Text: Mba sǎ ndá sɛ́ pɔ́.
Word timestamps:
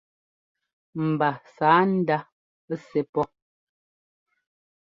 Mba 1.07 1.29
sǎ 1.55 1.71
ndá 1.95 2.17
sɛ́ 2.87 3.03
pɔ́. 3.13 3.25